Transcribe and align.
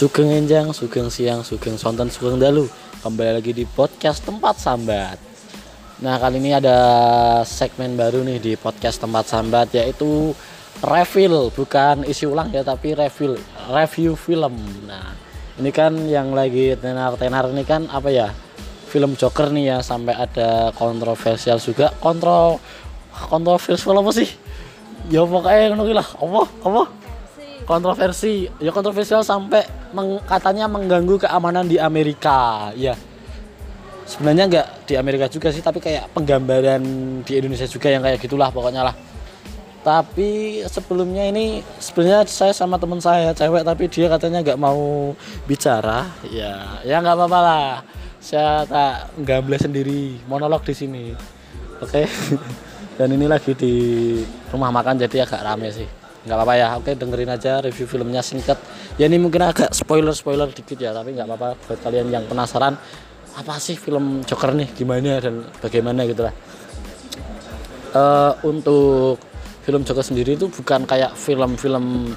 Sugeng 0.00 0.32
Enjang, 0.32 0.72
Sugeng 0.72 1.12
Siang, 1.12 1.44
Sugeng 1.44 1.76
Sonten, 1.76 2.08
Sugeng 2.08 2.40
Dalu. 2.40 2.64
Kembali 3.04 3.36
lagi 3.36 3.52
di 3.52 3.68
podcast 3.68 4.24
Tempat 4.24 4.56
Sambat. 4.56 5.20
Nah 6.00 6.16
kali 6.16 6.40
ini 6.40 6.56
ada 6.56 6.78
segmen 7.44 8.00
baru 8.00 8.24
nih 8.24 8.40
di 8.40 8.52
podcast 8.56 8.96
Tempat 8.96 9.28
Sambat 9.28 9.76
Yaitu 9.76 10.32
refill, 10.80 11.52
bukan 11.52 12.08
isi 12.08 12.24
ulang 12.24 12.48
ya 12.48 12.64
tapi 12.64 12.96
refill, 12.96 13.36
review 13.68 14.16
film. 14.16 14.56
Nah 14.88 15.12
ini 15.60 15.68
kan 15.68 15.92
yang 16.08 16.32
lagi 16.32 16.80
tenar-tenar 16.80 17.52
ini 17.52 17.68
kan 17.68 17.84
apa 17.92 18.08
ya? 18.08 18.32
Film 18.88 19.20
Joker 19.20 19.52
nih 19.52 19.76
ya 19.76 19.78
sampai 19.84 20.16
ada 20.16 20.72
kontroversial 20.80 21.60
juga. 21.60 21.92
Kontrol 22.00 22.56
kontroversial 23.28 24.00
apa 24.00 24.16
sih? 24.16 24.32
Ya 25.12 25.28
pokoknya 25.28 25.76
ngono 25.76 25.92
lah, 25.92 26.08
apa? 26.08 26.40
Apa? 26.64 26.99
Kontroversi. 27.70 28.50
Ya 28.58 28.74
kontroversial 28.74 29.22
sampai 29.22 29.62
meng, 29.94 30.18
katanya 30.26 30.66
mengganggu 30.66 31.22
keamanan 31.22 31.70
di 31.70 31.78
Amerika. 31.78 32.74
Ya. 32.74 32.98
Sebenarnya 34.10 34.50
nggak 34.50 34.66
di 34.90 34.94
Amerika 34.98 35.30
juga 35.30 35.54
sih 35.54 35.62
tapi 35.62 35.78
kayak 35.78 36.10
penggambaran 36.10 36.82
di 37.22 37.32
Indonesia 37.38 37.70
juga 37.70 37.94
yang 37.94 38.02
kayak 38.02 38.18
gitulah 38.18 38.50
pokoknya 38.50 38.90
lah. 38.90 38.94
Tapi 39.86 40.60
sebelumnya 40.66 41.30
ini 41.30 41.62
sebenarnya 41.78 42.26
saya 42.26 42.50
sama 42.50 42.76
teman 42.76 42.98
saya 42.98 43.30
cewek 43.32 43.62
tapi 43.62 43.86
dia 43.86 44.10
katanya 44.10 44.42
nggak 44.42 44.58
mau 44.58 45.14
bicara. 45.46 46.10
Ya 46.26 46.82
ya 46.82 46.98
nggak 46.98 47.14
apa-apa 47.14 47.38
lah. 47.38 47.70
Saya 48.18 48.66
tak 48.66 49.14
gamble 49.22 49.56
sendiri 49.56 50.18
monolog 50.26 50.66
di 50.66 50.74
sini. 50.74 51.04
Oke? 51.78 52.02
Okay? 52.02 52.06
dan 52.98 53.14
ini 53.14 53.30
lagi 53.30 53.56
di 53.56 53.72
rumah 54.50 54.68
makan 54.68 55.00
jadi 55.00 55.24
agak 55.24 55.40
rame 55.40 55.72
sih 55.72 55.99
nggak 56.20 56.36
apa-apa 56.36 56.54
ya 56.56 56.68
oke 56.76 56.92
dengerin 56.92 57.32
aja 57.32 57.64
review 57.64 57.88
filmnya 57.88 58.20
singkat. 58.20 58.60
Ya 59.00 59.08
ini 59.08 59.16
mungkin 59.16 59.40
agak 59.40 59.72
spoiler 59.72 60.12
spoiler 60.12 60.48
dikit 60.52 60.76
ya 60.76 60.92
tapi 60.92 61.16
nggak 61.16 61.24
apa-apa 61.24 61.56
buat 61.64 61.78
kalian 61.80 62.12
yang 62.12 62.24
penasaran 62.28 62.76
apa 63.36 63.54
sih 63.56 63.78
film 63.78 64.20
Joker 64.28 64.52
nih? 64.52 64.68
Gimana 64.76 65.16
dan 65.16 65.48
bagaimana 65.64 66.04
gitu 66.04 66.28
lah. 66.28 66.34
Uh, 67.90 68.32
untuk 68.46 69.18
film 69.64 69.82
Joker 69.82 70.04
sendiri 70.04 70.36
itu 70.36 70.46
bukan 70.52 70.84
kayak 70.84 71.16
film-film 71.16 72.14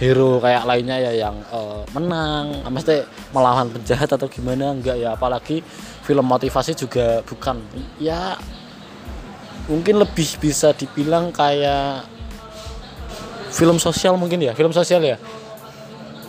hero 0.00 0.40
kayak 0.40 0.64
lainnya 0.64 0.96
ya 0.96 1.28
yang 1.28 1.36
uh, 1.52 1.84
menang 1.92 2.64
mesti 2.72 3.04
melawan 3.36 3.68
penjahat 3.68 4.08
atau 4.08 4.28
gimana 4.28 4.76
enggak 4.76 5.00
ya. 5.00 5.16
Apalagi 5.16 5.64
film 6.04 6.28
motivasi 6.28 6.76
juga 6.76 7.24
bukan. 7.24 7.56
Ya 7.96 8.36
mungkin 9.68 10.02
lebih 10.02 10.28
bisa 10.42 10.74
dibilang 10.74 11.30
kayak 11.30 12.19
film 13.50 13.76
sosial 13.82 14.14
mungkin 14.14 14.38
ya 14.40 14.54
film 14.54 14.70
sosial 14.70 15.02
ya? 15.02 15.16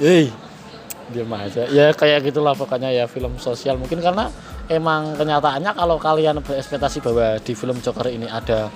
Hei 0.02 0.34
dia 1.12 1.28
aja. 1.28 1.64
Ya 1.68 1.86
kayak 1.92 2.32
gitulah 2.32 2.56
pokoknya 2.56 2.90
ya 2.90 3.06
film 3.06 3.36
sosial 3.38 3.76
mungkin. 3.76 4.00
Karena 4.00 4.32
emang 4.72 5.14
kenyataannya 5.20 5.76
kalau 5.76 6.00
kalian 6.00 6.40
berekspektasi 6.40 7.04
bahwa 7.04 7.38
di 7.44 7.54
film 7.54 7.78
Joker 7.84 8.08
ini 8.08 8.26
ada 8.26 8.72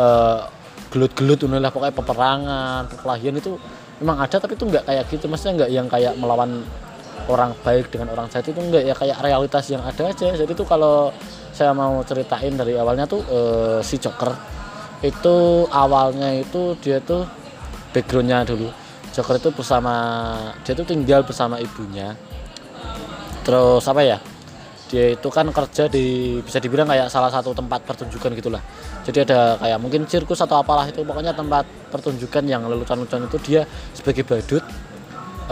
uh, 0.00 0.48
gelut-gelut 0.88 1.44
inilah 1.44 1.68
pokoknya 1.68 1.94
peperangan 1.94 2.80
perkelahian 2.88 3.36
itu 3.36 3.56
memang 4.00 4.24
ada 4.24 4.36
tapi 4.40 4.56
itu 4.56 4.64
nggak 4.64 4.84
kayak 4.88 5.04
gitu. 5.12 5.28
Maksudnya 5.28 5.52
nggak 5.62 5.70
yang 5.70 5.86
kayak 5.86 6.16
melawan 6.16 6.64
orang 7.30 7.54
baik 7.62 7.92
dengan 7.92 8.10
orang 8.18 8.26
jahat 8.32 8.50
itu 8.50 8.58
enggak 8.58 8.82
ya 8.82 8.94
kayak 8.96 9.20
realitas 9.22 9.64
yang 9.70 9.84
ada 9.84 10.10
aja. 10.10 10.34
Jadi 10.34 10.50
itu 10.50 10.64
kalau 10.66 11.12
saya 11.52 11.76
mau 11.76 12.00
ceritain 12.02 12.56
dari 12.56 12.74
awalnya 12.80 13.04
tuh 13.04 13.20
uh, 13.28 13.78
si 13.84 14.00
Joker 14.00 14.32
itu 15.02 15.66
awalnya 15.68 16.30
itu 16.30 16.78
dia 16.78 17.02
tuh 17.02 17.26
backgroundnya 17.92 18.48
dulu. 18.48 18.68
Joker 19.12 19.36
itu 19.36 19.52
bersama 19.52 19.94
dia 20.64 20.72
itu 20.72 20.84
tinggal 20.88 21.20
bersama 21.22 21.60
ibunya. 21.60 22.16
Terus 23.44 23.84
apa 23.84 24.00
ya? 24.00 24.18
Dia 24.88 25.16
itu 25.16 25.28
kan 25.32 25.48
kerja 25.48 25.88
di 25.88 26.36
bisa 26.44 26.60
dibilang 26.60 26.88
kayak 26.88 27.08
salah 27.12 27.28
satu 27.28 27.52
tempat 27.52 27.84
pertunjukan 27.84 28.32
gitulah. 28.36 28.60
Jadi 29.04 29.28
ada 29.28 29.56
kayak 29.60 29.78
mungkin 29.80 30.08
sirkus 30.08 30.40
atau 30.40 30.60
apalah 30.60 30.88
itu 30.88 31.04
pokoknya 31.04 31.32
tempat 31.36 31.64
pertunjukan 31.92 32.44
yang 32.44 32.64
lelucon-lelucon 32.68 33.28
itu 33.28 33.38
dia 33.44 33.62
sebagai 33.92 34.24
badut. 34.24 34.64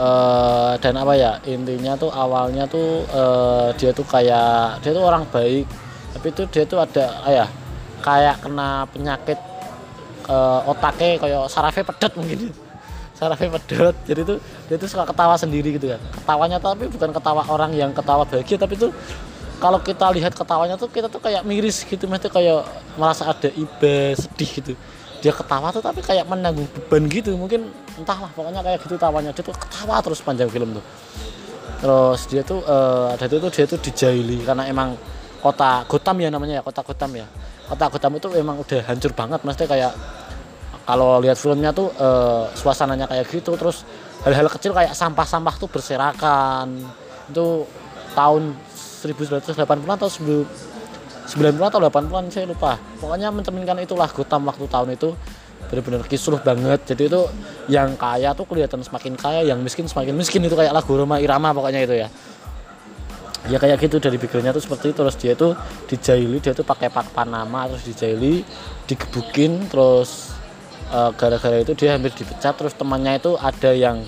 Uh, 0.01 0.79
dan 0.79 0.97
apa 0.97 1.13
ya 1.13 1.37
intinya 1.45 1.93
tuh 1.99 2.09
awalnya 2.09 2.65
tuh 2.65 3.05
uh, 3.11 3.69
dia 3.75 3.91
tuh 3.93 4.07
kayak 4.07 4.81
dia 4.81 4.91
tuh 4.93 5.05
orang 5.05 5.25
baik. 5.29 5.65
Tapi 6.17 6.25
itu 6.33 6.43
dia 6.49 6.63
tuh 6.65 6.81
ada 6.81 7.21
ayah 7.29 7.49
kayak 8.01 8.41
kena 8.41 8.89
penyakit 8.89 9.37
uh, 10.31 10.71
otaknya 10.71 11.19
kayak 11.19 11.51
sarafnya 11.51 11.83
pedet 11.83 12.13
mungkin. 12.15 12.39
Sarafnya 13.19 13.49
pedot. 13.59 13.95
Jadi 14.07 14.21
tuh 14.23 14.37
dia 14.71 14.75
tuh 14.79 14.87
suka 14.87 15.03
ketawa 15.03 15.35
sendiri 15.35 15.75
gitu 15.75 15.91
kan. 15.91 16.01
Ketawanya 16.23 16.57
tapi 16.63 16.87
bukan 16.87 17.11
ketawa 17.11 17.43
orang 17.51 17.71
yang 17.75 17.91
ketawa 17.91 18.23
bahagia 18.23 18.55
tapi 18.55 18.79
tuh 18.79 18.95
kalau 19.61 19.77
kita 19.77 20.09
lihat 20.17 20.33
ketawanya 20.33 20.73
tuh 20.79 20.89
kita 20.89 21.11
tuh 21.11 21.21
kayak 21.21 21.43
miris 21.43 21.83
gitu. 21.85 22.07
Mesti 22.07 22.31
kayak 22.31 22.65
merasa 22.95 23.27
ada 23.29 23.49
iba 23.51 24.15
sedih 24.15 24.49
gitu. 24.49 24.73
Dia 25.21 25.29
ketawa 25.35 25.69
tuh 25.69 25.85
tapi 25.85 26.01
kayak 26.01 26.25
menanggung 26.25 26.65
beban 26.65 27.05
gitu. 27.11 27.37
Mungkin 27.37 27.69
entahlah 27.99 28.31
pokoknya 28.33 28.65
kayak 28.65 28.79
gitu 28.87 28.95
tawanya. 28.97 29.29
Dia 29.35 29.43
tuh 29.45 29.53
ketawa 29.53 30.01
terus 30.01 30.23
panjang 30.23 30.49
film 30.49 30.81
tuh. 30.81 30.85
Terus 31.81 32.21
dia 32.29 32.41
tuh 32.41 32.61
uh, 32.65 33.13
ada 33.13 33.25
itu 33.25 33.37
tuh 33.37 33.51
dia 33.53 33.65
tuh 33.69 33.79
dijaili 33.81 34.41
karena 34.45 34.65
emang 34.69 34.97
kota 35.41 35.83
Gotham 35.89 36.21
ya 36.21 36.29
namanya 36.29 36.61
ya 36.61 36.63
kota 36.63 36.85
Gotham 36.85 37.17
ya. 37.17 37.25
Kota 37.65 37.85
Gotham 37.89 38.13
itu 38.21 38.27
emang 38.37 38.61
udah 38.61 38.81
hancur 38.85 39.11
banget 39.11 39.41
mesti 39.41 39.65
kayak 39.65 39.93
kalau 40.85 41.17
lihat 41.21 41.37
filmnya 41.37 41.73
tuh 41.73 41.89
uh, 41.97 42.45
suasananya 42.53 43.09
kayak 43.09 43.25
gitu 43.29 43.53
terus 43.57 43.85
hal-hal 44.21 44.49
kecil 44.49 44.71
kayak 44.71 44.93
sampah-sampah 44.93 45.55
tuh 45.57 45.69
berserakan. 45.69 46.85
Itu 47.33 47.65
tahun 48.13 48.53
1980 49.01 49.57
atau 49.65 50.09
90 50.11 51.69
atau 51.69 51.79
80-an 51.81 52.25
saya 52.29 52.45
lupa. 52.45 52.77
Pokoknya 53.01 53.33
mencerminkan 53.33 53.81
itulah 53.81 54.09
Gotham 54.13 54.45
waktu 54.45 54.65
tahun 54.69 54.89
itu. 54.93 55.09
Benar-benar 55.71 56.03
kisruh 56.05 56.41
banget. 56.43 56.83
Jadi 56.83 57.07
itu 57.07 57.21
yang 57.71 57.95
kaya 57.95 58.35
tuh 58.35 58.43
kelihatan 58.43 58.83
semakin 58.83 59.15
kaya 59.15 59.41
yang 59.47 59.63
miskin 59.63 59.87
semakin 59.87 60.13
miskin. 60.13 60.43
Itu 60.43 60.59
kayak 60.59 60.75
lagu 60.75 60.91
Roma 60.91 61.17
Irama 61.23 61.55
pokoknya 61.55 61.87
itu 61.87 61.95
ya 61.97 62.11
ya 63.49 63.57
kayak 63.57 63.81
gitu 63.81 63.97
dari 63.97 64.21
backgroundnya 64.21 64.53
tuh 64.53 64.63
seperti 64.63 64.91
itu. 64.91 64.97
Terus 65.01 65.15
dia 65.17 65.33
tuh 65.33 65.51
dijaili 65.87 66.37
dia 66.37 66.53
tuh 66.53 66.67
pakai 66.67 66.91
pak 66.91 67.15
Panama 67.15 67.65
terus 67.71 67.87
dijaili 67.87 68.45
digebukin 68.85 69.71
terus 69.71 70.31
Eh, 70.91 71.11
gara-gara 71.15 71.55
uh, 71.55 71.63
itu 71.63 71.71
dia 71.71 71.95
hampir 71.95 72.11
dipecat. 72.11 72.51
Terus 72.51 72.75
temannya 72.75 73.15
itu 73.15 73.39
ada 73.39 73.71
yang 73.71 74.03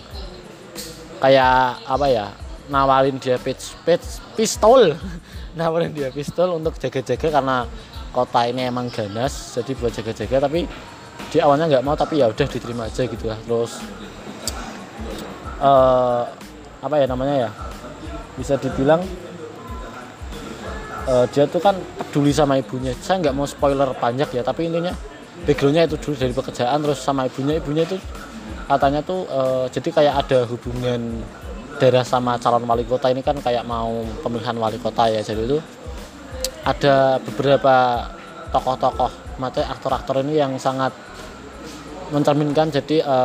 kayak 1.24 1.80
apa 1.88 2.08
ya 2.12 2.28
nawarin 2.68 3.16
dia 3.24 3.40
pitch, 3.40 3.80
pitch, 3.88 4.20
pistol. 4.36 4.92
Nawarin 5.60 5.96
dia 5.96 6.12
pistol 6.12 6.60
untuk 6.60 6.76
jaga-jaga 6.76 7.40
karena 7.40 7.64
kota 8.12 8.42
ini 8.52 8.68
emang 8.68 8.92
ganas 8.92 9.56
jadi 9.56 9.72
buat 9.80 9.96
jaga-jaga. 9.96 10.44
Tapi 10.44 10.68
di 11.32 11.38
awalnya 11.40 11.72
nggak 11.72 11.86
mau 11.88 11.96
tapi 11.96 12.20
ya 12.20 12.28
udah 12.28 12.48
diterima 12.52 12.92
aja 12.92 13.08
gitu 13.08 13.32
lah. 13.32 13.40
Terus 13.48 13.80
uh, 15.64 16.28
apa 16.84 16.96
ya 17.00 17.08
namanya 17.08 17.48
ya 17.48 17.50
bisa 18.36 18.60
dibilang 18.60 19.08
uh, 21.08 21.26
dia 21.32 21.46
tuh 21.48 21.60
kan 21.60 21.76
peduli 22.00 22.32
sama 22.32 22.60
ibunya. 22.60 22.94
Saya 23.00 23.20
nggak 23.24 23.36
mau 23.36 23.48
spoiler 23.48 23.90
panjang 23.98 24.30
ya 24.32 24.44
tapi 24.46 24.70
intinya 24.70 24.94
backgroundnya 25.44 25.90
itu 25.90 25.98
dulu 26.00 26.16
dari 26.16 26.34
pekerjaan 26.34 26.78
terus 26.82 27.00
sama 27.02 27.28
ibunya. 27.28 27.58
Ibunya 27.58 27.84
itu 27.90 27.98
katanya 28.64 29.04
tuh 29.04 29.28
e, 29.28 29.42
jadi 29.76 29.90
kayak 29.92 30.16
ada 30.26 30.40
hubungan 30.48 31.20
daerah 31.82 32.06
sama 32.06 32.40
calon 32.40 32.64
wali 32.64 32.86
kota. 32.88 33.12
Ini 33.12 33.26
kan 33.26 33.38
kayak 33.42 33.66
mau 33.68 34.06
pemilihan 34.24 34.56
wali 34.56 34.78
kota 34.80 35.10
ya. 35.10 35.20
Jadi 35.20 35.42
itu 35.50 35.60
ada 36.64 37.20
beberapa 37.20 38.08
tokoh-tokoh. 38.56 39.12
Mati 39.42 39.66
aktor-aktor 39.66 40.22
ini 40.22 40.38
yang 40.38 40.54
sangat 40.62 40.94
mencerminkan 42.14 42.70
jadi 42.70 43.02
e, 43.02 43.18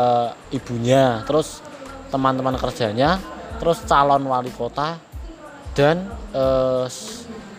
ibunya 0.57 1.21
terus 1.29 1.61
teman-teman 2.09 2.57
kerjanya 2.57 3.21
terus 3.61 3.85
calon 3.85 4.25
wali 4.25 4.49
kota 4.49 4.97
dan 5.77 6.09
e, 6.33 6.45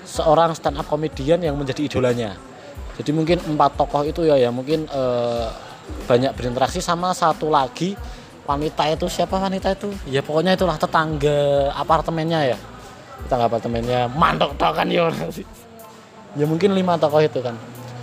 seorang 0.09 0.57
stand 0.57 0.81
up 0.81 0.89
komedian 0.89 1.37
yang 1.45 1.53
menjadi 1.53 1.85
idolanya. 1.85 2.33
Jadi 2.97 3.13
mungkin 3.13 3.37
empat 3.37 3.77
tokoh 3.77 4.03
itu 4.03 4.25
ya 4.25 4.35
ya. 4.35 4.49
Mungkin 4.49 4.89
eh, 4.89 5.47
banyak 6.09 6.33
berinteraksi 6.33 6.81
sama 6.81 7.13
satu 7.13 7.53
lagi 7.53 7.93
wanita 8.49 8.89
itu. 8.89 9.05
Siapa 9.05 9.37
wanita 9.37 9.77
itu? 9.77 9.93
Ya 10.09 10.25
pokoknya 10.25 10.57
itulah 10.57 10.75
tetangga 10.75 11.69
apartemennya 11.77 12.55
ya. 12.55 12.57
Tetangga 13.23 13.45
apartemennya. 13.45 14.09
Mantok 14.09 14.57
toh 14.57 14.73
kan 14.73 14.89
ya 14.89 15.13
ya 16.37 16.45
mungkin 16.45 16.73
lima 16.73 16.97
tokoh 16.97 17.21
itu 17.21 17.39
kan. 17.39 17.53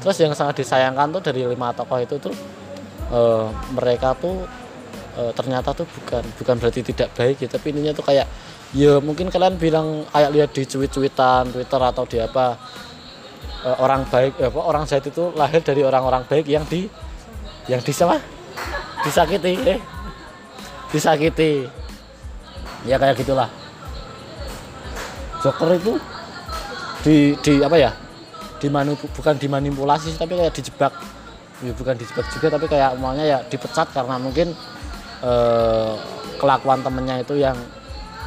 Terus 0.03 0.17
yang 0.23 0.33
sangat 0.39 0.63
disayangkan 0.63 1.19
tuh 1.19 1.23
dari 1.27 1.43
lima 1.43 1.75
tokoh 1.75 1.99
itu 1.99 2.17
tuh 2.23 2.35
eh, 3.11 3.47
mereka 3.75 4.15
tuh 4.17 4.47
eh, 5.19 5.33
ternyata 5.35 5.75
tuh 5.75 5.85
bukan 5.85 6.23
bukan 6.39 6.55
berarti 6.63 6.81
tidak 6.87 7.11
baik 7.19 7.43
ya. 7.43 7.49
Tapi 7.51 7.67
ininya 7.75 7.93
tuh 7.93 8.07
kayak 8.07 8.27
ya 8.75 8.99
mungkin 8.99 9.31
kalian 9.31 9.61
bilang 9.61 10.03
kayak 10.11 10.31
lihat 10.35 10.51
di 10.51 10.63
cuit-cuitan 10.67 11.55
Twitter 11.55 11.81
atau 11.83 12.03
di 12.09 12.19
apa 12.19 12.59
uh, 13.63 13.77
orang 13.83 14.03
baik 14.11 14.39
apa 14.43 14.61
orang 14.63 14.83
jahat 14.87 15.07
itu 15.07 15.31
lahir 15.35 15.63
dari 15.63 15.87
orang-orang 15.87 16.27
baik 16.27 16.47
yang 16.51 16.67
di 16.67 16.91
yang 17.67 17.83
di 17.83 17.93
siapa? 17.95 18.19
Disakiti 19.03 19.55
eh? 19.67 19.81
disakiti. 20.91 21.67
Ya 22.87 22.97
kayak 23.03 23.19
gitulah. 23.19 23.51
Joker 25.43 25.75
itu 25.75 25.99
di 27.03 27.35
di 27.43 27.53
apa 27.63 27.77
ya? 27.79 27.91
Dimanip 28.63 29.03
bukan 29.13 29.37
dimanipulasi 29.37 30.15
tapi 30.15 30.39
kayak 30.39 30.55
dijebak. 30.55 30.95
Ya 31.65 31.73
bukan 31.75 31.99
dijebak 31.99 32.27
juga 32.31 32.47
tapi 32.55 32.67
kayak 32.71 33.01
maunya 33.03 33.25
ya 33.27 33.39
dipecat 33.49 33.91
karena 33.91 34.21
mungkin 34.21 34.55
eh, 35.25 35.93
kelakuan 36.37 36.85
temennya 36.85 37.25
itu 37.25 37.35
yang 37.41 37.57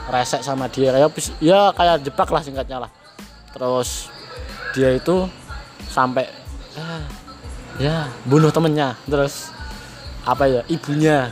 resek 0.09 0.41
sama 0.41 0.65
dia. 0.67 0.89
Kayak 0.91 1.09
ya 1.39 1.59
kayak 1.71 2.01
jebak 2.03 2.29
lah 2.33 2.41
singkatnya 2.41 2.77
lah. 2.85 2.91
Terus 3.53 4.09
dia 4.73 4.94
itu 4.94 5.29
sampai 5.89 6.25
ah, 6.77 7.06
ya 7.77 8.09
bunuh 8.25 8.50
temennya. 8.50 8.97
Terus 9.06 9.53
apa 10.25 10.50
ya 10.50 10.61
ibunya. 10.67 11.31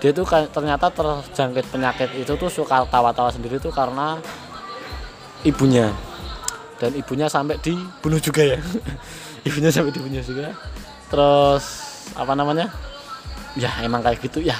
Dia 0.00 0.16
tuh 0.16 0.24
ternyata 0.26 0.88
terjangkit 0.88 1.68
penyakit 1.68 2.10
itu 2.16 2.32
tuh 2.32 2.48
suka 2.48 2.88
tawa-tawa 2.88 3.28
sendiri 3.28 3.60
tuh 3.60 3.72
karena 3.72 4.16
ibunya. 5.44 5.92
Dan 6.80 6.96
ibunya 6.96 7.28
sampai 7.28 7.60
dibunuh 7.60 8.16
juga 8.16 8.40
ya. 8.40 8.58
Ibunya 9.48 9.68
sampai 9.68 9.92
dibunuh 9.92 10.24
juga. 10.24 10.56
Terus 11.12 11.64
apa 12.16 12.32
namanya? 12.32 12.72
Ya 13.52 13.68
emang 13.84 14.00
kayak 14.00 14.24
gitu. 14.24 14.40
Ya 14.40 14.56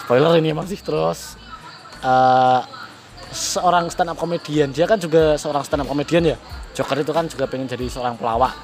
spoiler 0.00 0.40
ini 0.40 0.56
emang 0.56 0.64
sih. 0.64 0.80
Terus 0.80 1.36
uh, 2.04 2.60
seorang 3.34 3.90
stand 3.90 4.14
up 4.14 4.18
komedian 4.20 4.70
dia 4.70 4.86
kan 4.86 5.00
juga 5.00 5.34
seorang 5.34 5.64
stand 5.66 5.82
up 5.82 5.88
komedian 5.90 6.22
ya. 6.22 6.36
Joker 6.74 7.00
itu 7.00 7.12
kan 7.14 7.24
juga 7.26 7.48
pengen 7.50 7.66
jadi 7.66 7.88
seorang 7.90 8.14
pelawak. 8.20 8.54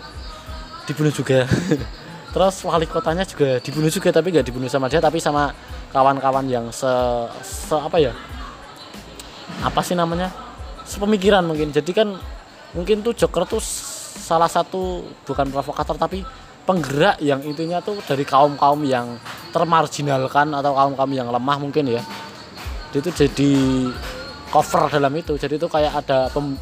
Dibunuh 0.86 1.10
juga. 1.10 1.46
Terus 2.34 2.62
wali 2.62 2.86
kotanya 2.86 3.26
juga 3.26 3.58
dibunuh 3.58 3.90
juga 3.90 4.14
tapi 4.14 4.30
nggak 4.30 4.46
dibunuh 4.46 4.70
sama 4.70 4.86
dia 4.86 5.02
tapi 5.02 5.18
sama 5.18 5.50
kawan-kawan 5.90 6.46
yang 6.46 6.70
se, 6.70 6.86
se 7.42 7.74
apa 7.74 7.98
ya? 7.98 8.14
Apa 9.66 9.82
sih 9.82 9.98
namanya? 9.98 10.30
Sepemikiran 10.86 11.42
mungkin. 11.42 11.74
Jadi 11.74 11.90
kan 11.90 12.14
mungkin 12.70 13.02
tuh 13.02 13.18
Joker 13.18 13.50
tuh 13.50 13.62
salah 14.20 14.46
satu 14.46 15.02
bukan 15.26 15.50
provokator 15.50 15.98
tapi 15.98 16.22
penggerak 16.62 17.18
yang 17.18 17.42
intinya 17.42 17.82
tuh 17.82 17.98
dari 18.06 18.22
kaum 18.22 18.54
kaum 18.54 18.86
yang 18.86 19.18
termarginalkan 19.50 20.54
atau 20.54 20.70
kaum 20.78 20.94
kaum 20.94 21.10
yang 21.10 21.26
lemah 21.34 21.58
mungkin 21.58 21.98
ya 21.98 22.02
itu 22.98 23.10
jadi 23.14 23.52
cover 24.50 24.90
dalam 24.90 25.12
itu. 25.14 25.38
Jadi 25.38 25.54
itu 25.56 25.68
kayak 25.70 25.92
ada 26.02 26.26
pem, 26.32 26.58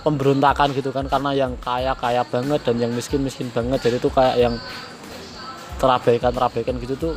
pemberontakan 0.00 0.72
gitu 0.72 0.88
kan. 0.88 1.04
Karena 1.06 1.36
yang 1.36 1.52
kaya 1.60 1.92
kaya 1.92 2.24
banget 2.24 2.60
dan 2.64 2.76
yang 2.80 2.92
miskin 2.96 3.20
miskin 3.20 3.52
banget. 3.52 3.84
Jadi 3.84 4.00
itu 4.00 4.08
kayak 4.08 4.36
yang 4.40 4.54
terabaikan 5.76 6.30
terabaikan 6.30 6.74
gitu 6.78 6.94
tuh 6.94 7.14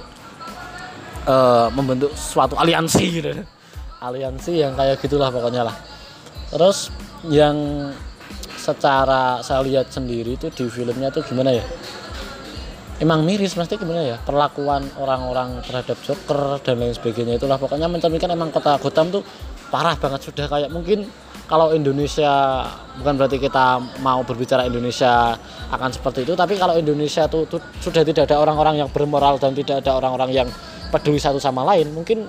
uh, 1.29 1.71
membentuk 1.71 2.11
suatu 2.17 2.59
aliansi 2.59 3.03
gitu. 3.21 3.31
Aliansi 4.03 4.59
yang 4.59 4.75
kayak 4.75 4.99
gitulah 4.99 5.31
pokoknya 5.31 5.71
lah. 5.71 5.75
Terus 6.51 6.91
yang 7.31 7.55
secara 8.59 9.45
saya 9.45 9.61
lihat 9.61 9.93
sendiri 9.93 10.33
itu 10.33 10.49
di 10.49 10.65
filmnya 10.65 11.13
tuh 11.13 11.21
gimana 11.21 11.53
ya 11.53 11.61
emang 12.99 13.27
miris 13.27 13.59
mesti 13.59 13.75
gimana 13.75 14.03
ya? 14.03 14.17
Perlakuan 14.23 14.87
orang-orang 14.95 15.59
terhadap 15.65 15.97
Joker 16.03 16.59
dan 16.63 16.79
lain 16.79 16.95
sebagainya 16.95 17.35
itulah. 17.35 17.59
Pokoknya 17.59 17.91
mencerminkan 17.91 18.31
emang 18.31 18.51
kota 18.55 18.79
Gotham 18.79 19.11
tuh 19.11 19.23
parah 19.67 19.97
banget. 19.99 20.31
Sudah 20.31 20.47
kayak 20.47 20.71
mungkin 20.71 21.07
kalau 21.45 21.75
Indonesia 21.75 22.65
bukan 22.97 23.13
berarti 23.21 23.37
kita 23.37 23.77
mau 24.01 24.25
berbicara 24.25 24.65
Indonesia 24.65 25.37
akan 25.69 25.89
seperti 25.93 26.25
itu 26.25 26.33
tapi 26.33 26.57
kalau 26.57 26.73
Indonesia 26.73 27.29
tuh, 27.29 27.45
tuh 27.45 27.61
sudah 27.85 28.01
tidak 28.01 28.25
ada 28.25 28.41
orang-orang 28.41 28.81
yang 28.81 28.89
bermoral 28.89 29.37
dan 29.37 29.53
tidak 29.53 29.85
ada 29.85 29.93
orang-orang 29.93 30.33
yang 30.33 30.47
peduli 30.89 31.21
satu 31.21 31.37
sama 31.37 31.61
lain 31.61 31.93
mungkin 31.93 32.25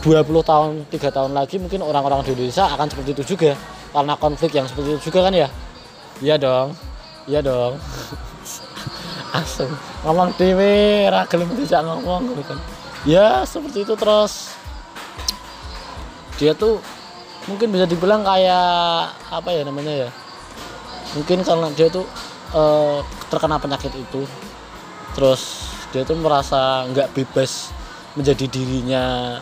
20 0.00 0.16
tahun 0.24 0.88
tiga 0.88 1.12
tahun 1.12 1.36
lagi 1.36 1.60
mungkin 1.60 1.84
orang-orang 1.84 2.24
di 2.24 2.32
Indonesia 2.32 2.72
akan 2.72 2.88
seperti 2.88 3.10
itu 3.20 3.36
juga. 3.36 3.52
Karena 3.90 4.14
konflik 4.16 4.54
yang 4.54 4.64
seperti 4.64 4.96
itu 4.96 5.12
juga 5.12 5.28
kan 5.28 5.34
ya? 5.34 5.48
Iya 6.24 6.40
dong. 6.40 6.68
Iya 7.28 7.40
dong 7.44 7.76
asem. 9.34 9.70
Ngomong 10.06 10.34
dewe 10.36 11.06
ragil 11.10 11.46
tidak 11.66 11.80
ngomong 11.86 12.34
gitu 12.34 12.42
kan. 12.46 12.58
Ya 13.08 13.42
seperti 13.48 13.82
itu 13.88 13.94
terus 13.96 14.52
dia 16.36 16.52
tuh 16.56 16.80
mungkin 17.48 17.72
bisa 17.72 17.84
dibilang 17.88 18.24
kayak 18.24 19.12
apa 19.32 19.48
ya 19.52 19.64
namanya 19.64 20.08
ya 20.08 20.10
mungkin 21.16 21.42
karena 21.42 21.68
dia 21.74 21.88
tuh 21.88 22.06
uh, 22.54 23.00
terkena 23.32 23.58
penyakit 23.58 23.92
itu. 23.94 24.22
Terus 25.16 25.66
dia 25.90 26.06
tuh 26.06 26.18
merasa 26.18 26.86
nggak 26.86 27.14
bebas 27.14 27.74
menjadi 28.14 28.46
dirinya 28.46 29.38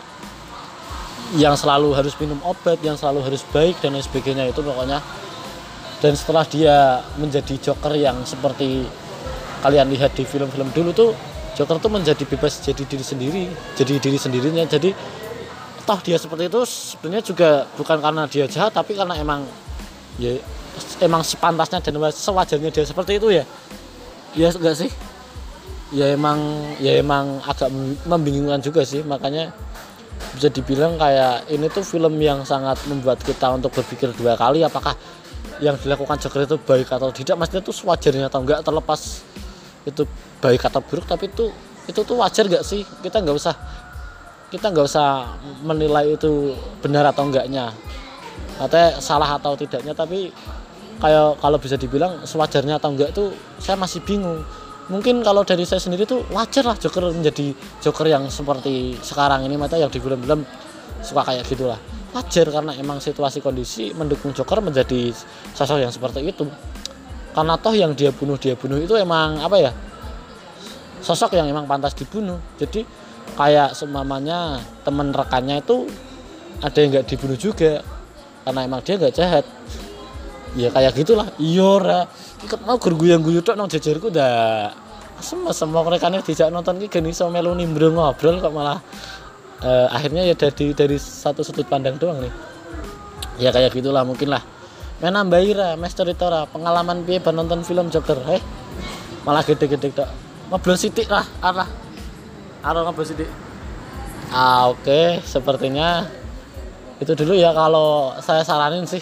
yang 1.37 1.53
selalu 1.53 1.93
harus 1.93 2.17
minum 2.17 2.41
obat 2.41 2.81
yang 2.81 2.97
selalu 2.97 3.21
harus 3.21 3.45
baik 3.53 3.77
dan 3.85 3.93
lain 3.93 4.01
sebagainya 4.01 4.49
itu 4.49 4.61
pokoknya. 4.65 4.97
Dan 5.99 6.15
setelah 6.15 6.47
dia 6.47 7.03
menjadi 7.19 7.59
Joker 7.59 7.91
yang 7.93 8.23
seperti 8.23 8.87
kalian 9.59 9.91
lihat 9.91 10.15
di 10.15 10.23
film-film 10.23 10.71
dulu 10.71 10.91
tuh 10.95 11.11
Joker 11.59 11.75
tuh 11.75 11.91
menjadi 11.91 12.23
bebas 12.23 12.63
jadi 12.63 12.83
diri 12.87 13.03
sendiri 13.03 13.43
jadi 13.75 13.99
diri 13.99 14.15
sendirinya. 14.15 14.63
Jadi 14.63 14.95
toh 15.83 15.99
dia 16.05 16.15
seperti 16.15 16.47
itu 16.47 16.61
sebenarnya 16.63 17.23
juga 17.25 17.49
bukan 17.75 17.97
karena 17.99 18.23
dia 18.29 18.45
jahat 18.47 18.71
tapi 18.71 18.95
karena 18.95 19.17
emang 19.19 19.43
ya 20.21 20.37
emang 21.03 21.25
sepantasnya 21.25 21.83
dan 21.83 21.99
sewajarnya 21.99 22.71
dia 22.71 22.85
seperti 22.87 23.19
itu 23.19 23.27
ya. 23.35 23.43
Ya 24.37 24.53
enggak 24.55 24.75
sih? 24.79 24.91
Ya 25.91 26.13
emang 26.13 26.39
ya 26.79 26.95
emang 27.01 27.43
agak 27.43 27.67
membingungkan 28.07 28.63
juga 28.63 28.87
sih. 28.87 29.03
Makanya 29.03 29.51
bisa 30.37 30.47
dibilang 30.47 30.95
kayak 30.95 31.49
ini 31.51 31.67
tuh 31.67 31.83
film 31.83 32.15
yang 32.21 32.45
sangat 32.47 32.79
membuat 32.87 33.19
kita 33.19 33.49
untuk 33.51 33.73
berpikir 33.73 34.13
dua 34.15 34.37
kali 34.37 34.63
apakah 34.63 34.93
yang 35.59 35.75
dilakukan 35.75 36.15
Joker 36.21 36.45
itu 36.47 36.55
baik 36.61 36.87
atau 36.87 37.11
tidak. 37.11 37.35
Maksudnya 37.35 37.61
itu 37.65 37.73
sewajarnya 37.75 38.31
atau 38.31 38.39
enggak 38.45 38.63
terlepas 38.63 39.25
itu 39.89 40.05
baik 40.39 40.65
atau 40.65 40.81
buruk 40.85 41.05
tapi 41.09 41.27
itu 41.27 41.49
itu 41.89 41.99
tuh 42.05 42.15
wajar 42.21 42.45
gak 42.45 42.61
sih? 42.61 42.85
Kita 43.01 43.19
nggak 43.19 43.35
usah 43.35 43.55
kita 44.49 44.73
nggak 44.73 44.85
usah 44.85 45.37
menilai 45.61 46.17
itu 46.17 46.53
benar 46.81 47.09
atau 47.09 47.25
enggaknya. 47.29 47.73
Katanya 48.57 48.97
salah 49.01 49.37
atau 49.37 49.53
tidaknya 49.53 49.93
tapi 49.93 50.33
kayak 50.99 51.39
kalau 51.39 51.57
bisa 51.57 51.79
dibilang 51.79 52.25
sewajarnya 52.25 52.77
atau 52.81 52.89
enggak 52.91 53.13
tuh 53.13 53.33
saya 53.61 53.77
masih 53.77 54.01
bingung. 54.03 54.41
Mungkin 54.89 55.21
kalau 55.21 55.45
dari 55.45 55.69
saya 55.69 55.77
sendiri 55.77 56.09
tuh 56.09 56.25
wajar 56.33 56.65
lah 56.65 56.73
Joker 56.73 57.13
menjadi 57.13 57.53
Joker 57.77 58.09
yang 58.09 58.25
seperti 58.33 58.97
sekarang 59.05 59.45
ini 59.45 59.53
mata 59.53 59.77
yang 59.77 59.93
di 59.93 60.01
film-film 60.01 60.41
suka 61.05 61.21
kayak 61.29 61.45
gitulah. 61.45 61.77
Wajar 62.09 62.49
karena 62.49 62.73
emang 62.73 62.97
situasi 62.97 63.37
kondisi 63.37 63.93
mendukung 63.93 64.33
Joker 64.33 64.65
menjadi 64.65 65.13
sosok 65.53 65.77
yang 65.77 65.93
seperti 65.93 66.25
itu 66.25 66.49
karena 67.33 67.53
toh 67.61 67.73
yang 67.77 67.93
dia 67.93 68.09
bunuh 68.09 68.35
dia 68.35 68.57
bunuh 68.57 68.81
itu 68.81 68.97
emang 68.97 69.37
apa 69.39 69.57
ya 69.61 69.71
sosok 70.99 71.35
yang 71.35 71.47
emang 71.47 71.65
pantas 71.65 71.95
dibunuh. 71.95 72.37
Jadi 72.59 72.83
kayak 73.39 73.77
semamanya 73.77 74.59
teman 74.83 75.15
rekannya 75.15 75.63
itu 75.63 75.87
ada 76.59 76.75
yang 76.75 76.89
nggak 76.91 77.07
dibunuh 77.07 77.37
juga 77.39 77.79
karena 78.43 78.59
emang 78.67 78.81
dia 78.83 78.95
nggak 78.99 79.15
jahat. 79.15 79.45
Ya 80.57 80.73
kayak 80.73 80.97
gitulah. 80.97 81.29
Iya 81.39 82.09
ikut 82.43 82.59
mau 82.63 82.79
yang 83.03 83.21
guyu 83.23 83.43
tok 83.43 83.55
nang 83.59 83.67
jajarku 83.67 84.11
dah 84.11 84.71
semua 85.19 85.51
semua 85.51 85.83
mereka 85.83 86.07
nih 86.07 86.23
tidak 86.23 86.47
nonton 86.47 86.79
ki 86.79 86.87
gini 86.87 87.11
so 87.11 87.27
melu 87.27 87.51
nimbrung 87.51 87.99
ngobrol 87.99 88.39
kok 88.39 88.55
malah 88.55 88.79
uh, 89.59 89.91
akhirnya 89.91 90.23
ya 90.23 90.31
dari 90.31 90.71
dari 90.71 90.95
satu 90.95 91.43
sudut 91.43 91.67
pandang 91.67 91.99
doang 91.99 92.23
nih. 92.23 92.33
Ya 93.39 93.55
kayak 93.55 93.71
gitulah 93.71 94.03
mungkin 94.03 94.35
lah 94.35 94.43
nambah 95.07 95.39
ira 95.39 95.79
Master 95.79 96.11
Tora 96.11 96.43
pengalaman 96.51 97.07
piye 97.07 97.23
nonton 97.23 97.63
film 97.63 97.87
Joker? 97.87 98.19
Heh 98.27 98.43
malah 99.23 99.43
gede-gede 99.43 99.95
tok. 99.95 100.09
Ngobrol 100.51 100.75
sidik 100.75 101.07
lah 101.07 101.23
arah. 101.39 101.69
Arah 102.59 102.81
ngobrol 102.83 103.07
sidik 103.07 103.29
ah 104.29 104.69
oke. 104.69 104.85
Okay. 104.85 105.17
sepertinya 105.25 106.05
itu 107.01 107.15
dulu 107.15 107.33
ya 107.33 107.55
kalau 107.55 108.13
saya 108.21 108.45
saranin 108.45 108.85
sih. 108.85 109.01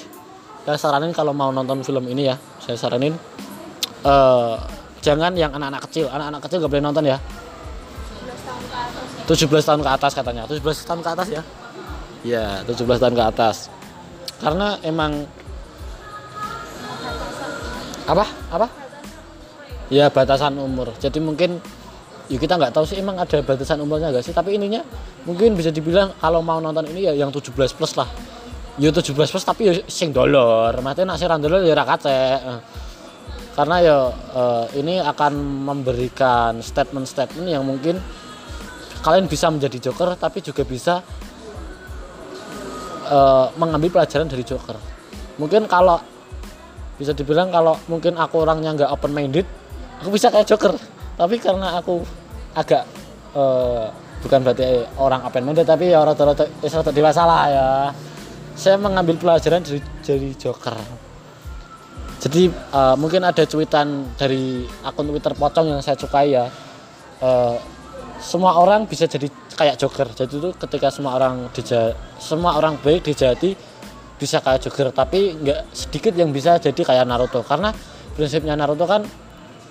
Saya 0.67 0.75
saranin 0.75 1.15
kalau 1.15 1.31
mau 1.31 1.51
nonton 1.51 1.79
film 1.83 2.03
ini 2.11 2.27
ya. 2.27 2.35
Saya 2.59 2.75
saranin 2.75 3.15
uh, 4.03 4.59
jangan 4.99 5.31
yang 5.35 5.51
anak-anak 5.55 5.81
kecil. 5.87 6.11
Anak-anak 6.11 6.41
kecil 6.43 6.57
gak 6.63 6.71
boleh 6.71 6.85
nonton 6.85 7.05
ya. 7.07 7.17
17 9.27 9.47
tahun 9.47 9.81
ke 9.83 9.89
atas 9.91 10.11
katanya. 10.15 10.43
17 10.47 10.87
tahun 10.87 11.01
ke 11.03 11.09
atas 11.11 11.27
ya? 11.31 11.41
Ya 12.23 12.45
17 12.67 12.83
tahun 12.83 13.15
ke 13.15 13.23
atas. 13.23 13.71
Karena 14.43 14.75
emang 14.83 15.25
apa? 18.07 18.25
Apa? 18.49 18.67
Ya 19.91 20.07
batasan 20.07 20.55
umur. 20.59 20.95
Jadi 20.99 21.19
mungkin 21.19 21.59
ya 22.27 22.37
kita 22.39 22.59
nggak 22.59 22.75
tahu 22.75 22.83
sih 22.87 22.99
emang 22.99 23.19
ada 23.19 23.39
batasan 23.39 23.79
umurnya 23.79 24.11
gak 24.11 24.19
sih 24.19 24.35
tapi 24.35 24.59
ininya 24.59 24.83
mungkin 25.23 25.55
bisa 25.55 25.71
dibilang 25.71 26.11
kalau 26.19 26.43
mau 26.43 26.59
nonton 26.59 26.83
ini 26.91 27.07
ya 27.07 27.13
yang 27.15 27.31
17 27.31 27.51
plus 27.51 27.93
lah. 27.95 28.09
Yo 28.79 28.91
17 28.91 29.15
plus 29.15 29.43
tapi 29.43 29.61
yo 29.67 29.73
sing 29.87 30.11
dolor. 30.15 30.75
Mati 30.83 31.03
nak 31.03 31.19
sing 31.19 31.27
dolor 31.27 31.63
ya 31.63 31.75
ora 31.75 31.85
karena 33.57 33.75
ya 33.81 33.97
uh, 34.37 34.69
ini 34.77 35.01
akan 35.01 35.33
memberikan 35.65 36.61
statement-statement 36.61 37.49
yang 37.49 37.65
mungkin 37.65 37.97
kalian 39.01 39.25
bisa 39.25 39.49
menjadi 39.49 39.89
joker 39.89 40.13
tapi 40.13 40.45
juga 40.45 40.61
bisa 40.61 41.01
uh, 43.09 43.47
mengambil 43.55 43.99
pelajaran 43.99 44.27
dari 44.27 44.43
Joker. 44.43 44.77
Mungkin 45.39 45.65
kalau 45.69 45.99
bisa 46.97 47.13
dibilang 47.13 47.53
kalau 47.53 47.77
mungkin 47.87 48.17
aku 48.17 48.41
orangnya 48.41 48.73
nggak 48.73 48.89
open 48.89 49.13
minded 49.13 49.45
aku 50.01 50.09
bisa 50.13 50.29
kayak 50.29 50.47
Joker. 50.47 50.73
Tapi 51.17 51.35
karena 51.41 51.81
aku 51.81 52.01
agak 52.53 52.85
uh, 53.33 53.89
bukan 54.21 54.39
berarti 54.45 54.85
orang 54.97 55.25
open 55.25 55.43
minded 55.45 55.65
tapi 55.65 55.93
ya 55.93 56.01
orang 56.01 56.13
rata 56.17 56.45
rata 56.45 56.91
dewasa 56.93 57.21
lah 57.25 57.41
ya. 57.49 57.67
Saya 58.57 58.77
mengambil 58.81 59.17
pelajaran 59.21 59.61
dari 59.61 59.81
dari 60.01 60.29
Joker. 60.37 60.77
Jadi 62.17 62.49
uh, 62.73 62.97
mungkin 62.97 63.21
ada 63.21 63.45
cuitan 63.45 64.17
dari 64.17 64.65
akun 64.81 65.13
Twitter 65.13 65.33
pocong 65.37 65.69
yang 65.69 65.81
saya 65.85 65.97
sukai 65.97 66.33
ya. 66.33 66.49
Uh, 67.21 67.57
semua 68.17 68.57
orang 68.57 68.89
bisa 68.89 69.05
jadi 69.05 69.29
kayak 69.53 69.77
Joker. 69.77 70.09
Jadi 70.09 70.33
itu 70.41 70.49
ketika 70.57 70.89
semua 70.89 71.17
orang 71.17 71.53
dija 71.53 71.93
semua 72.17 72.57
orang 72.57 72.77
baik 72.81 73.05
dijati 73.05 73.53
bisa 74.17 74.41
kayak 74.41 74.65
Joker 74.65 74.89
tapi 74.89 75.37
nggak 75.37 75.71
sedikit 75.71 76.13
yang 76.17 76.33
bisa 76.33 76.57
jadi 76.57 76.81
kayak 76.81 77.05
Naruto. 77.05 77.45
Karena 77.45 77.71
prinsipnya 78.17 78.57
Naruto 78.57 78.89
kan 78.89 79.05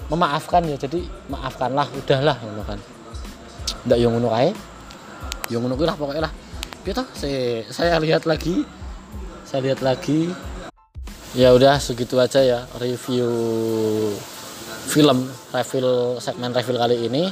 memaafkan 0.07 0.63
ya 0.71 0.79
jadi 0.79 1.03
maafkanlah 1.31 1.91
udahlah 1.91 2.37
gitu 2.39 2.63
kan. 2.63 2.79
Ndak 3.91 3.99
yang 3.99 4.15
ngono 4.15 4.31
kae. 4.31 4.51
Yang 5.51 5.61
ngono 5.67 5.75
lah 5.83 5.97
pokoknya 5.99 6.23
lah. 6.31 6.33
Gitu 6.87 7.03
saya 7.19 7.67
saya 7.69 7.99
lihat 7.99 8.25
lagi. 8.25 8.63
Saya 9.43 9.67
lihat 9.67 9.83
lagi. 9.83 10.31
Ya 11.35 11.53
udah 11.53 11.77
segitu 11.83 12.17
aja 12.17 12.41
ya 12.41 12.65
review 12.81 13.29
film 14.87 15.27
review 15.53 16.17
segmen 16.23 16.55
review 16.55 16.79
kali 16.79 16.97
ini. 17.11 17.25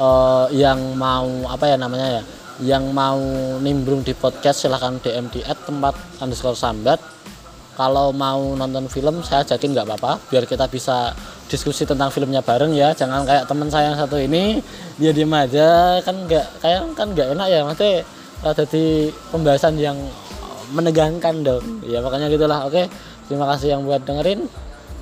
Uh, 0.00 0.48
yang 0.56 0.96
mau 0.96 1.28
apa 1.44 1.68
ya 1.68 1.76
namanya 1.76 2.08
ya 2.08 2.22
yang 2.60 2.92
mau 2.92 3.20
nimbrung 3.60 4.04
di 4.04 4.12
podcast 4.12 4.64
silahkan 4.64 5.00
DM 5.00 5.32
di 5.32 5.40
at 5.44 5.56
tempat 5.64 5.96
underscore 6.20 6.56
sambat. 6.56 7.00
Kalau 7.74 8.12
mau 8.12 8.52
nonton 8.52 8.92
film 8.92 9.24
saya 9.24 9.40
jadiin 9.40 9.72
nggak 9.72 9.88
apa-apa. 9.88 10.20
Biar 10.28 10.44
kita 10.44 10.68
bisa 10.68 11.16
diskusi 11.48 11.88
tentang 11.88 12.12
filmnya 12.12 12.44
bareng 12.44 12.76
ya. 12.76 12.92
Jangan 12.92 13.24
kayak 13.24 13.44
teman 13.48 13.72
saya 13.72 13.92
yang 13.92 13.98
satu 13.98 14.20
ini 14.20 14.60
dia 15.00 15.16
diem 15.16 15.32
aja. 15.32 15.96
Kan 16.04 16.28
nggak 16.28 16.46
kayak 16.60 16.80
kan 16.92 17.08
nggak 17.16 17.32
enak 17.32 17.46
ya. 17.48 17.60
Maksudnya 17.64 18.04
ada 18.44 18.64
di 18.68 19.08
pembahasan 19.32 19.76
yang 19.80 19.96
menegangkan 20.70 21.42
dong 21.42 21.64
ya 21.84 21.98
makanya 22.04 22.30
gitulah. 22.30 22.68
Oke 22.68 22.86
terima 23.26 23.48
kasih 23.54 23.78
yang 23.78 23.82
buat 23.88 24.04
dengerin. 24.04 24.46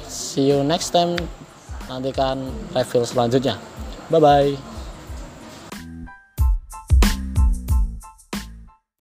See 0.07 0.49
you 0.49 0.63
next 0.65 0.95
time. 0.95 1.19
Nantikan 1.89 2.53
review 2.77 3.03
selanjutnya. 3.03 3.57
Bye 4.09 4.21
bye 4.21 4.78